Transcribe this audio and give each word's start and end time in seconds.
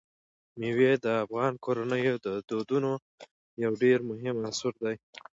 مېوې 0.59 0.91
د 1.05 1.05
افغان 1.23 1.53
کورنیو 1.63 2.15
د 2.25 2.27
دودونو 2.49 2.91
یو 3.63 3.71
ډېر 3.83 3.97
مهم 4.09 4.35
عنصر 4.45 4.73
دی. 4.83 4.95